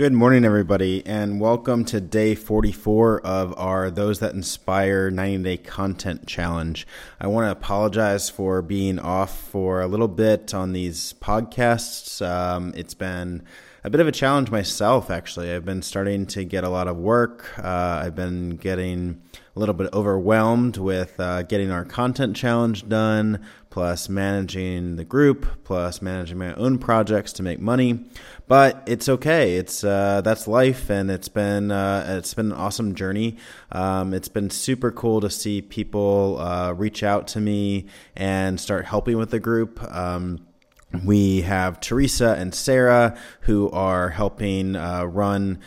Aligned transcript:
Good 0.00 0.14
morning, 0.14 0.46
everybody, 0.46 1.04
and 1.04 1.42
welcome 1.42 1.84
to 1.84 2.00
day 2.00 2.34
44 2.34 3.20
of 3.20 3.52
our 3.58 3.90
Those 3.90 4.20
That 4.20 4.32
Inspire 4.32 5.10
90 5.10 5.44
Day 5.44 5.56
Content 5.58 6.26
Challenge. 6.26 6.86
I 7.20 7.26
want 7.26 7.46
to 7.46 7.50
apologize 7.50 8.30
for 8.30 8.62
being 8.62 8.98
off 8.98 9.38
for 9.50 9.82
a 9.82 9.86
little 9.86 10.08
bit 10.08 10.54
on 10.54 10.72
these 10.72 11.12
podcasts. 11.20 12.26
Um, 12.26 12.72
it's 12.74 12.94
been 12.94 13.42
a 13.84 13.90
bit 13.90 14.00
of 14.00 14.06
a 14.06 14.12
challenge 14.12 14.50
myself, 14.50 15.10
actually. 15.10 15.52
I've 15.52 15.66
been 15.66 15.82
starting 15.82 16.24
to 16.28 16.44
get 16.44 16.64
a 16.64 16.70
lot 16.70 16.88
of 16.88 16.96
work. 16.96 17.58
Uh, 17.58 18.00
I've 18.02 18.14
been 18.14 18.56
getting 18.56 19.20
a 19.54 19.58
little 19.58 19.74
bit 19.74 19.92
overwhelmed 19.92 20.76
with 20.76 21.18
uh, 21.18 21.42
getting 21.42 21.70
our 21.70 21.84
content 21.84 22.36
challenge 22.36 22.88
done, 22.88 23.44
plus 23.68 24.08
managing 24.08 24.96
the 24.96 25.04
group, 25.04 25.46
plus 25.64 26.00
managing 26.00 26.38
my 26.38 26.54
own 26.54 26.78
projects 26.78 27.32
to 27.32 27.42
make 27.42 27.60
money. 27.60 28.04
But 28.46 28.82
it's 28.86 29.08
okay. 29.08 29.56
It's 29.56 29.82
uh, 29.82 30.20
that's 30.22 30.46
life, 30.46 30.88
and 30.90 31.10
it's 31.10 31.28
been 31.28 31.70
uh, 31.70 32.16
it's 32.18 32.34
been 32.34 32.52
an 32.52 32.58
awesome 32.58 32.94
journey. 32.94 33.36
Um, 33.72 34.14
it's 34.14 34.28
been 34.28 34.50
super 34.50 34.90
cool 34.92 35.20
to 35.20 35.30
see 35.30 35.62
people 35.62 36.38
uh, 36.40 36.72
reach 36.72 37.02
out 37.02 37.26
to 37.28 37.40
me 37.40 37.86
and 38.14 38.60
start 38.60 38.86
helping 38.86 39.18
with 39.18 39.30
the 39.30 39.40
group. 39.40 39.82
Um, 39.82 40.46
we 41.04 41.42
have 41.42 41.80
Teresa 41.80 42.34
and 42.38 42.54
Sarah 42.54 43.16
who 43.42 43.70
are 43.70 44.10
helping 44.10 44.74
uh, 44.74 45.04
run 45.04 45.60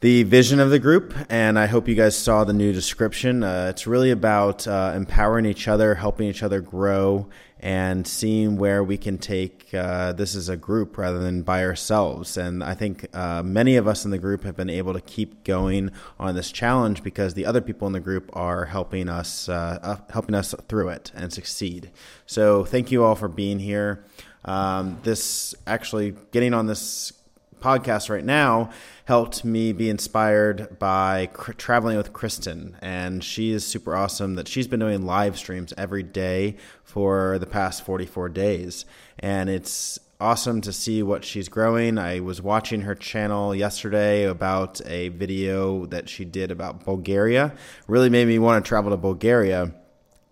the 0.00 0.22
vision 0.22 0.60
of 0.60 0.70
the 0.70 0.78
group, 0.78 1.12
and 1.28 1.58
I 1.58 1.66
hope 1.66 1.88
you 1.88 1.96
guys 1.96 2.16
saw 2.16 2.44
the 2.44 2.52
new 2.52 2.72
description. 2.72 3.42
Uh, 3.42 3.66
it's 3.70 3.84
really 3.84 4.12
about 4.12 4.66
uh, 4.68 4.92
empowering 4.94 5.44
each 5.44 5.66
other, 5.66 5.96
helping 5.96 6.28
each 6.28 6.44
other 6.44 6.60
grow, 6.60 7.28
and 7.58 8.06
seeing 8.06 8.56
where 8.56 8.84
we 8.84 8.96
can 8.96 9.18
take 9.18 9.74
uh, 9.74 10.12
this 10.12 10.36
as 10.36 10.48
a 10.48 10.56
group 10.56 10.96
rather 10.96 11.18
than 11.18 11.42
by 11.42 11.64
ourselves. 11.64 12.36
And 12.36 12.62
I 12.62 12.74
think 12.74 13.08
uh, 13.12 13.42
many 13.42 13.74
of 13.74 13.88
us 13.88 14.04
in 14.04 14.12
the 14.12 14.18
group 14.18 14.44
have 14.44 14.56
been 14.56 14.70
able 14.70 14.92
to 14.92 15.00
keep 15.00 15.42
going 15.42 15.90
on 16.20 16.36
this 16.36 16.52
challenge 16.52 17.02
because 17.02 17.34
the 17.34 17.44
other 17.44 17.60
people 17.60 17.88
in 17.88 17.92
the 17.92 17.98
group 17.98 18.30
are 18.34 18.66
helping 18.66 19.08
us, 19.08 19.48
uh, 19.48 19.98
helping 20.10 20.36
us 20.36 20.54
through 20.68 20.90
it 20.90 21.10
and 21.16 21.32
succeed. 21.32 21.90
So 22.24 22.64
thank 22.64 22.92
you 22.92 23.02
all 23.02 23.16
for 23.16 23.26
being 23.26 23.58
here. 23.58 24.04
Um, 24.44 24.98
this 25.02 25.56
actually 25.66 26.14
getting 26.30 26.54
on 26.54 26.66
this 26.66 27.12
podcast 27.60 28.10
right 28.10 28.24
now 28.24 28.70
helped 29.04 29.44
me 29.44 29.72
be 29.72 29.88
inspired 29.88 30.78
by 30.78 31.30
traveling 31.56 31.96
with 31.96 32.12
Kristin. 32.12 32.74
And 32.80 33.22
she 33.22 33.52
is 33.52 33.66
super 33.66 33.96
awesome 33.96 34.34
that 34.34 34.48
she's 34.48 34.68
been 34.68 34.80
doing 34.80 35.02
live 35.02 35.38
streams 35.38 35.72
every 35.76 36.02
day 36.02 36.56
for 36.84 37.38
the 37.38 37.46
past 37.46 37.84
44 37.84 38.28
days. 38.28 38.84
And 39.18 39.48
it's 39.48 39.98
awesome 40.20 40.60
to 40.62 40.72
see 40.72 41.02
what 41.02 41.24
she's 41.24 41.48
growing. 41.48 41.96
I 41.98 42.20
was 42.20 42.42
watching 42.42 42.82
her 42.82 42.94
channel 42.94 43.54
yesterday 43.54 44.24
about 44.24 44.80
a 44.86 45.08
video 45.10 45.86
that 45.86 46.08
she 46.08 46.24
did 46.24 46.50
about 46.50 46.84
Bulgaria. 46.84 47.54
Really 47.86 48.10
made 48.10 48.26
me 48.26 48.38
want 48.38 48.64
to 48.64 48.68
travel 48.68 48.90
to 48.90 48.96
Bulgaria. 48.96 49.72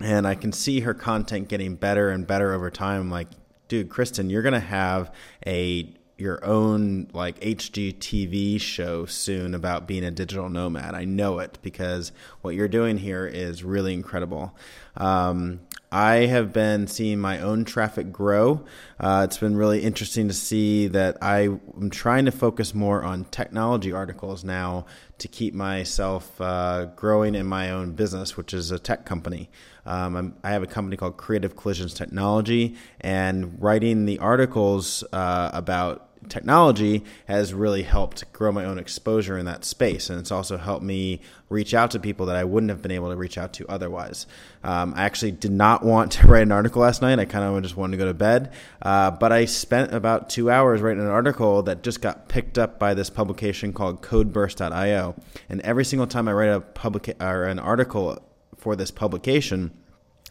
And 0.00 0.26
I 0.26 0.34
can 0.34 0.52
see 0.52 0.80
her 0.80 0.94
content 0.94 1.48
getting 1.48 1.76
better 1.76 2.10
and 2.10 2.26
better 2.26 2.52
over 2.52 2.70
time. 2.70 3.10
Like, 3.10 3.28
dude, 3.68 3.88
Kristin, 3.88 4.30
you're 4.30 4.42
going 4.42 4.54
to 4.54 4.60
have 4.60 5.12
a 5.46 5.94
your 6.16 6.44
own 6.44 7.08
like 7.12 7.40
HGTV 7.40 8.60
show 8.60 9.04
soon 9.06 9.54
about 9.54 9.86
being 9.86 10.04
a 10.04 10.10
digital 10.10 10.48
nomad. 10.48 10.94
I 10.94 11.04
know 11.04 11.40
it 11.40 11.58
because 11.62 12.12
what 12.42 12.54
you're 12.54 12.68
doing 12.68 12.98
here 12.98 13.26
is 13.26 13.64
really 13.64 13.94
incredible. 13.94 14.56
Um, 14.96 15.60
I 15.94 16.26
have 16.26 16.52
been 16.52 16.88
seeing 16.88 17.20
my 17.20 17.40
own 17.40 17.64
traffic 17.64 18.10
grow. 18.10 18.64
Uh, 18.98 19.26
it's 19.28 19.38
been 19.38 19.56
really 19.56 19.80
interesting 19.80 20.26
to 20.26 20.34
see 20.34 20.88
that 20.88 21.18
I 21.22 21.42
am 21.42 21.88
trying 21.88 22.24
to 22.24 22.32
focus 22.32 22.74
more 22.74 23.04
on 23.04 23.26
technology 23.26 23.92
articles 23.92 24.42
now 24.42 24.86
to 25.18 25.28
keep 25.28 25.54
myself 25.54 26.40
uh, 26.40 26.86
growing 26.96 27.36
in 27.36 27.46
my 27.46 27.70
own 27.70 27.92
business, 27.92 28.36
which 28.36 28.52
is 28.52 28.72
a 28.72 28.78
tech 28.80 29.06
company. 29.06 29.50
Um, 29.86 30.34
i 30.42 30.50
have 30.50 30.64
a 30.64 30.66
company 30.66 30.96
called 30.96 31.16
Creative 31.16 31.54
Collisions 31.54 31.94
Technology, 31.94 32.74
and 33.00 33.62
writing 33.62 34.04
the 34.04 34.18
articles 34.18 35.04
uh, 35.12 35.50
about 35.52 36.08
technology 36.28 37.04
has 37.26 37.54
really 37.54 37.82
helped 37.82 38.30
grow 38.32 38.52
my 38.52 38.64
own 38.64 38.78
exposure 38.78 39.38
in 39.38 39.46
that 39.46 39.64
space. 39.64 40.10
And 40.10 40.18
it's 40.18 40.32
also 40.32 40.56
helped 40.56 40.84
me 40.84 41.20
reach 41.48 41.74
out 41.74 41.90
to 41.92 42.00
people 42.00 42.26
that 42.26 42.36
I 42.36 42.44
wouldn't 42.44 42.70
have 42.70 42.82
been 42.82 42.90
able 42.90 43.10
to 43.10 43.16
reach 43.16 43.38
out 43.38 43.52
to 43.54 43.66
otherwise. 43.68 44.26
Um, 44.62 44.94
I 44.96 45.04
actually 45.04 45.32
did 45.32 45.52
not 45.52 45.84
want 45.84 46.12
to 46.12 46.26
write 46.26 46.42
an 46.42 46.52
article 46.52 46.82
last 46.82 47.02
night. 47.02 47.18
I 47.18 47.24
kind 47.24 47.44
of 47.44 47.62
just 47.62 47.76
wanted 47.76 47.92
to 47.92 47.98
go 47.98 48.06
to 48.06 48.14
bed. 48.14 48.52
Uh, 48.82 49.10
but 49.10 49.32
I 49.32 49.44
spent 49.44 49.94
about 49.94 50.30
two 50.30 50.50
hours 50.50 50.80
writing 50.80 51.02
an 51.02 51.08
article 51.08 51.62
that 51.64 51.82
just 51.82 52.00
got 52.00 52.28
picked 52.28 52.58
up 52.58 52.78
by 52.78 52.94
this 52.94 53.10
publication 53.10 53.72
called 53.72 54.02
codeburst.io. 54.02 55.14
And 55.48 55.60
every 55.60 55.84
single 55.84 56.06
time 56.06 56.28
I 56.28 56.32
write 56.32 56.50
a 56.50 56.60
public 56.60 57.14
or 57.20 57.44
an 57.44 57.58
article 57.58 58.22
for 58.56 58.76
this 58.76 58.90
publication, 58.90 59.72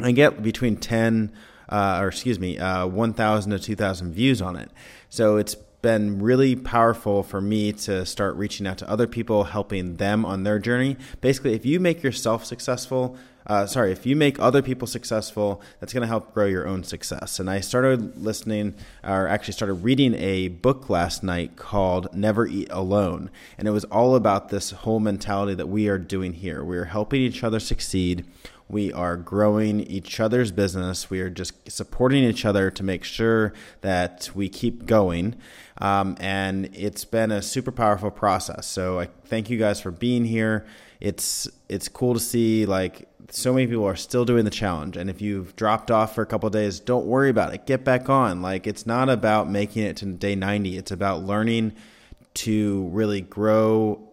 I 0.00 0.12
get 0.12 0.42
between 0.42 0.76
10 0.76 1.32
uh, 1.68 1.98
or 2.00 2.08
excuse 2.08 2.38
me, 2.38 2.58
uh, 2.58 2.86
1,000 2.86 3.52
to 3.52 3.58
2,000 3.58 4.12
views 4.12 4.42
on 4.42 4.56
it. 4.56 4.70
So 5.08 5.36
it's 5.36 5.56
been 5.84 6.18
really 6.18 6.56
powerful 6.56 7.22
for 7.22 7.42
me 7.42 7.70
to 7.70 8.06
start 8.06 8.34
reaching 8.36 8.66
out 8.66 8.78
to 8.78 8.88
other 8.88 9.06
people, 9.06 9.44
helping 9.44 9.96
them 9.96 10.24
on 10.24 10.42
their 10.42 10.58
journey. 10.58 10.96
Basically, 11.20 11.52
if 11.52 11.66
you 11.66 11.78
make 11.78 12.02
yourself 12.02 12.42
successful, 12.42 13.18
uh, 13.46 13.66
sorry, 13.66 13.92
if 13.92 14.06
you 14.06 14.16
make 14.16 14.38
other 14.40 14.62
people 14.62 14.86
successful, 14.86 15.60
that's 15.78 15.92
going 15.92 16.00
to 16.00 16.06
help 16.06 16.32
grow 16.32 16.46
your 16.46 16.66
own 16.66 16.82
success. 16.82 17.38
And 17.38 17.50
I 17.50 17.60
started 17.60 18.16
listening, 18.16 18.74
or 19.02 19.28
actually 19.28 19.52
started 19.52 19.74
reading 19.74 20.14
a 20.14 20.48
book 20.48 20.88
last 20.88 21.22
night 21.22 21.56
called 21.56 22.14
Never 22.14 22.46
Eat 22.46 22.68
Alone. 22.70 23.30
And 23.58 23.68
it 23.68 23.72
was 23.72 23.84
all 23.84 24.14
about 24.16 24.48
this 24.48 24.70
whole 24.70 25.00
mentality 25.00 25.54
that 25.54 25.68
we 25.68 25.88
are 25.88 25.98
doing 25.98 26.32
here. 26.32 26.64
We 26.64 26.78
are 26.78 26.86
helping 26.86 27.20
each 27.20 27.44
other 27.44 27.60
succeed. 27.60 28.24
We 28.66 28.92
are 28.94 29.16
growing 29.16 29.80
each 29.80 30.20
other's 30.20 30.50
business. 30.50 31.10
We 31.10 31.20
are 31.20 31.28
just 31.28 31.70
supporting 31.70 32.24
each 32.24 32.46
other 32.46 32.70
to 32.70 32.82
make 32.82 33.04
sure 33.04 33.52
that 33.82 34.30
we 34.34 34.48
keep 34.48 34.86
going. 34.86 35.36
Um, 35.78 36.16
and 36.18 36.70
it's 36.72 37.04
been 37.04 37.30
a 37.30 37.42
super 37.42 37.72
powerful 37.72 38.10
process. 38.10 38.66
So 38.66 39.00
I 39.00 39.08
thank 39.26 39.50
you 39.50 39.58
guys 39.58 39.82
for 39.82 39.90
being 39.90 40.24
here. 40.24 40.64
It's 41.00 41.48
it's 41.68 41.88
cool 41.88 42.14
to 42.14 42.20
see 42.20 42.64
like 42.64 43.06
so 43.30 43.52
many 43.52 43.66
people 43.66 43.84
are 43.84 43.96
still 43.96 44.24
doing 44.24 44.44
the 44.44 44.50
challenge 44.50 44.96
and 44.96 45.08
if 45.08 45.20
you've 45.20 45.54
dropped 45.56 45.90
off 45.90 46.14
for 46.14 46.22
a 46.22 46.26
couple 46.26 46.48
days 46.50 46.80
don't 46.80 47.06
worry 47.06 47.30
about 47.30 47.54
it 47.54 47.66
get 47.66 47.84
back 47.84 48.08
on 48.08 48.42
like 48.42 48.66
it's 48.66 48.86
not 48.86 49.08
about 49.08 49.48
making 49.48 49.82
it 49.82 49.96
to 49.96 50.04
day 50.06 50.34
90 50.34 50.76
it's 50.76 50.90
about 50.90 51.22
learning 51.22 51.72
to 52.34 52.88
really 52.88 53.20
grow 53.20 54.10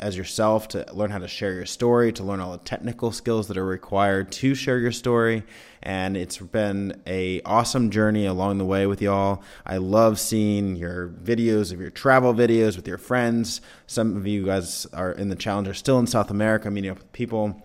as 0.00 0.16
yourself 0.16 0.66
to 0.68 0.84
learn 0.92 1.10
how 1.10 1.18
to 1.18 1.28
share 1.28 1.52
your 1.52 1.66
story, 1.66 2.10
to 2.10 2.24
learn 2.24 2.40
all 2.40 2.52
the 2.52 2.58
technical 2.58 3.12
skills 3.12 3.48
that 3.48 3.58
are 3.58 3.64
required 3.64 4.32
to 4.32 4.54
share 4.54 4.78
your 4.78 4.92
story. 4.92 5.44
And 5.82 6.16
it's 6.16 6.38
been 6.38 7.00
a 7.06 7.42
awesome 7.42 7.90
journey 7.90 8.26
along 8.26 8.58
the 8.58 8.64
way 8.64 8.86
with 8.86 9.02
y'all. 9.02 9.42
I 9.64 9.76
love 9.76 10.18
seeing 10.18 10.74
your 10.74 11.08
videos 11.08 11.72
of 11.72 11.80
your 11.80 11.90
travel 11.90 12.34
videos 12.34 12.76
with 12.76 12.88
your 12.88 12.98
friends. 12.98 13.60
Some 13.86 14.16
of 14.16 14.26
you 14.26 14.46
guys 14.46 14.86
are 14.92 15.12
in 15.12 15.28
the 15.28 15.36
challenge 15.36 15.68
are 15.68 15.74
still 15.74 15.98
in 15.98 16.06
South 16.06 16.30
America, 16.30 16.70
meeting 16.70 16.90
up 16.90 16.98
with 16.98 17.12
people. 17.12 17.62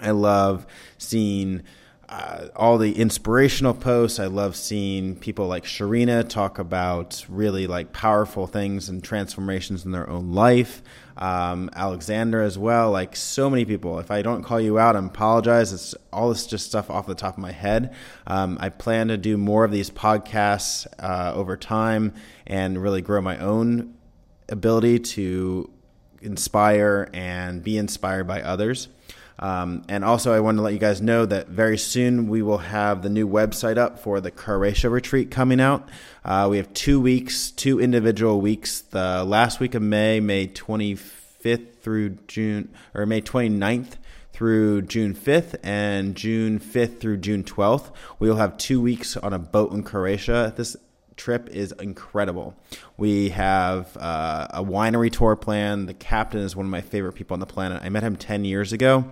I 0.00 0.10
love 0.10 0.66
seeing 0.98 1.62
uh, 2.08 2.48
all 2.54 2.78
the 2.78 2.96
inspirational 2.96 3.74
posts. 3.74 4.20
I 4.20 4.26
love 4.26 4.56
seeing 4.56 5.16
people 5.16 5.46
like 5.46 5.64
Sharina 5.64 6.28
talk 6.28 6.58
about 6.58 7.24
really 7.28 7.66
like 7.66 7.92
powerful 7.92 8.46
things 8.46 8.88
and 8.88 9.02
transformations 9.02 9.84
in 9.84 9.92
their 9.92 10.08
own 10.08 10.32
life. 10.32 10.82
Um, 11.16 11.70
Alexander 11.74 12.42
as 12.42 12.58
well. 12.58 12.90
Like 12.90 13.16
so 13.16 13.48
many 13.48 13.64
people. 13.64 13.98
If 13.98 14.10
I 14.10 14.22
don't 14.22 14.42
call 14.42 14.60
you 14.60 14.78
out, 14.78 14.96
I 14.96 14.98
apologize. 14.98 15.72
It's 15.72 15.94
all 16.12 16.28
this 16.28 16.46
just 16.46 16.66
stuff 16.66 16.90
off 16.90 17.06
the 17.06 17.14
top 17.14 17.34
of 17.34 17.38
my 17.38 17.52
head. 17.52 17.94
Um, 18.26 18.58
I 18.60 18.68
plan 18.68 19.08
to 19.08 19.16
do 19.16 19.36
more 19.36 19.64
of 19.64 19.70
these 19.70 19.90
podcasts 19.90 20.86
uh, 20.98 21.32
over 21.34 21.56
time 21.56 22.12
and 22.46 22.82
really 22.82 23.02
grow 23.02 23.20
my 23.20 23.38
own 23.38 23.94
ability 24.48 24.98
to 24.98 25.70
inspire 26.20 27.08
and 27.12 27.62
be 27.62 27.78
inspired 27.78 28.26
by 28.26 28.42
others. 28.42 28.88
Um, 29.38 29.82
and 29.88 30.04
also, 30.04 30.32
I 30.32 30.40
want 30.40 30.58
to 30.58 30.62
let 30.62 30.72
you 30.72 30.78
guys 30.78 31.02
know 31.02 31.26
that 31.26 31.48
very 31.48 31.78
soon 31.78 32.28
we 32.28 32.42
will 32.42 32.58
have 32.58 33.02
the 33.02 33.08
new 33.08 33.28
website 33.28 33.76
up 33.76 33.98
for 33.98 34.20
the 34.20 34.30
Croatia 34.30 34.88
retreat 34.88 35.30
coming 35.30 35.60
out. 35.60 35.88
Uh, 36.24 36.46
we 36.50 36.56
have 36.56 36.72
two 36.72 37.00
weeks, 37.00 37.50
two 37.50 37.80
individual 37.80 38.40
weeks. 38.40 38.80
The 38.80 39.24
last 39.24 39.60
week 39.60 39.74
of 39.74 39.82
May, 39.82 40.20
May 40.20 40.46
25th 40.46 41.78
through 41.80 42.10
June, 42.28 42.72
or 42.94 43.06
May 43.06 43.20
29th 43.20 43.96
through 44.32 44.82
June 44.82 45.14
5th 45.14 45.54
and 45.62 46.16
June 46.16 46.58
5th 46.58 46.98
through 47.00 47.18
June 47.18 47.44
12th. 47.44 47.92
We 48.18 48.28
will 48.28 48.36
have 48.36 48.56
two 48.56 48.80
weeks 48.80 49.16
on 49.16 49.32
a 49.32 49.38
boat 49.38 49.72
in 49.72 49.82
Croatia. 49.84 50.52
This 50.56 50.76
trip 51.16 51.48
is 51.50 51.72
incredible. 51.72 52.56
We 52.96 53.28
have 53.30 53.96
uh, 53.96 54.48
a 54.50 54.64
winery 54.64 55.12
tour 55.12 55.36
plan. 55.36 55.86
The 55.86 55.94
captain 55.94 56.40
is 56.40 56.56
one 56.56 56.66
of 56.66 56.70
my 56.70 56.80
favorite 56.80 57.12
people 57.12 57.34
on 57.34 57.40
the 57.40 57.46
planet. 57.46 57.82
I 57.84 57.88
met 57.90 58.02
him 58.02 58.16
10 58.16 58.44
years 58.44 58.72
ago 58.72 59.04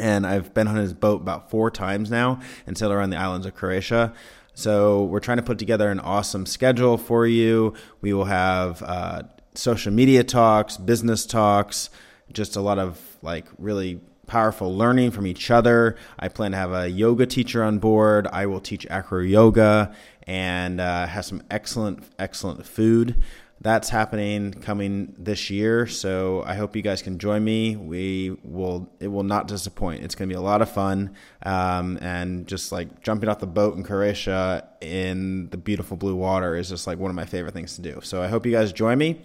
and 0.00 0.26
I've 0.26 0.52
been 0.54 0.66
on 0.66 0.76
his 0.76 0.92
boat 0.92 1.20
about 1.20 1.50
four 1.50 1.70
times 1.70 2.10
now 2.10 2.40
and 2.66 2.76
sailed 2.76 2.92
around 2.92 3.10
the 3.10 3.18
islands 3.18 3.46
of 3.46 3.54
Croatia. 3.54 4.12
So 4.54 5.04
we're 5.04 5.20
trying 5.20 5.36
to 5.36 5.42
put 5.42 5.58
together 5.58 5.90
an 5.90 6.00
awesome 6.00 6.46
schedule 6.46 6.98
for 6.98 7.26
you. 7.26 7.74
We 8.00 8.12
will 8.12 8.24
have 8.24 8.82
uh, 8.82 9.22
social 9.54 9.92
media 9.92 10.24
talks, 10.24 10.76
business 10.76 11.24
talks, 11.26 11.90
just 12.32 12.56
a 12.56 12.60
lot 12.60 12.78
of 12.78 13.00
like 13.22 13.46
really 13.58 14.00
powerful 14.26 14.74
learning 14.74 15.10
from 15.10 15.26
each 15.26 15.50
other. 15.50 15.96
I 16.18 16.28
plan 16.28 16.52
to 16.52 16.56
have 16.56 16.72
a 16.72 16.88
yoga 16.88 17.26
teacher 17.26 17.62
on 17.62 17.78
board. 17.78 18.26
I 18.32 18.46
will 18.46 18.60
teach 18.60 18.86
acro 18.88 19.20
yoga 19.20 19.94
and 20.26 20.80
uh, 20.80 21.06
have 21.06 21.24
some 21.24 21.42
excellent, 21.50 22.04
excellent 22.18 22.64
food. 22.64 23.20
That's 23.62 23.90
happening 23.90 24.54
coming 24.54 25.14
this 25.18 25.50
year, 25.50 25.86
so 25.86 26.42
I 26.46 26.54
hope 26.54 26.74
you 26.74 26.80
guys 26.80 27.02
can 27.02 27.18
join 27.18 27.44
me. 27.44 27.76
We 27.76 28.38
will; 28.42 28.90
it 29.00 29.08
will 29.08 29.22
not 29.22 29.48
disappoint. 29.48 30.02
It's 30.02 30.14
going 30.14 30.30
to 30.30 30.32
be 30.32 30.38
a 30.38 30.40
lot 30.40 30.62
of 30.62 30.70
fun, 30.70 31.14
um, 31.44 31.98
and 32.00 32.46
just 32.46 32.72
like 32.72 33.02
jumping 33.02 33.28
off 33.28 33.38
the 33.38 33.46
boat 33.46 33.76
in 33.76 33.82
Croatia 33.82 34.66
in 34.80 35.50
the 35.50 35.58
beautiful 35.58 35.98
blue 35.98 36.16
water 36.16 36.56
is 36.56 36.70
just 36.70 36.86
like 36.86 36.98
one 36.98 37.10
of 37.10 37.14
my 37.14 37.26
favorite 37.26 37.52
things 37.52 37.76
to 37.76 37.82
do. 37.82 38.00
So 38.02 38.22
I 38.22 38.28
hope 38.28 38.46
you 38.46 38.52
guys 38.52 38.72
join 38.72 38.96
me, 38.96 39.20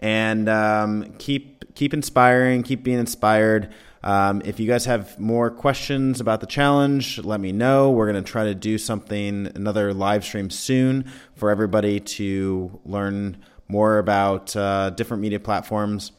and 0.00 0.48
um, 0.48 1.14
keep 1.18 1.72
keep 1.76 1.94
inspiring, 1.94 2.64
keep 2.64 2.82
being 2.82 2.98
inspired. 2.98 3.72
Um, 4.02 4.42
if 4.44 4.58
you 4.58 4.66
guys 4.66 4.84
have 4.86 5.18
more 5.18 5.50
questions 5.50 6.20
about 6.20 6.40
the 6.40 6.46
challenge, 6.46 7.18
let 7.18 7.40
me 7.40 7.52
know. 7.52 7.90
We're 7.90 8.10
going 8.10 8.22
to 8.22 8.30
try 8.30 8.44
to 8.44 8.54
do 8.54 8.78
something, 8.78 9.50
another 9.54 9.92
live 9.94 10.24
stream 10.24 10.50
soon 10.50 11.10
for 11.34 11.50
everybody 11.50 12.00
to 12.00 12.80
learn 12.84 13.38
more 13.68 13.98
about 13.98 14.54
uh, 14.56 14.90
different 14.90 15.22
media 15.22 15.40
platforms. 15.40 16.12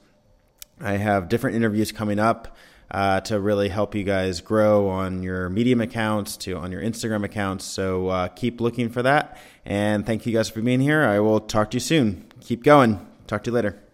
I 0.79 0.93
have 0.93 1.29
different 1.29 1.55
interviews 1.55 1.91
coming 1.91 2.19
up 2.19 2.55
uh, 2.91 3.21
to 3.21 3.39
really 3.39 3.69
help 3.69 3.95
you 3.95 4.03
guys 4.03 4.41
grow 4.41 4.89
on 4.89 5.23
your 5.23 5.49
Medium 5.49 5.81
accounts, 5.81 6.37
to 6.37 6.57
on 6.57 6.71
your 6.71 6.81
Instagram 6.81 7.23
accounts. 7.23 7.65
So 7.65 8.07
uh, 8.07 8.27
keep 8.29 8.61
looking 8.61 8.89
for 8.89 9.03
that. 9.03 9.37
And 9.65 10.05
thank 10.05 10.25
you 10.25 10.33
guys 10.33 10.49
for 10.49 10.61
being 10.61 10.79
here. 10.79 11.03
I 11.03 11.19
will 11.19 11.39
talk 11.39 11.71
to 11.71 11.75
you 11.75 11.81
soon. 11.81 12.25
Keep 12.41 12.63
going. 12.63 13.05
Talk 13.27 13.43
to 13.43 13.49
you 13.49 13.55
later. 13.55 13.86